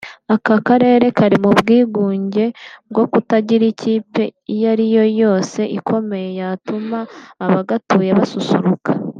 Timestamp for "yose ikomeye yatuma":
5.21-6.99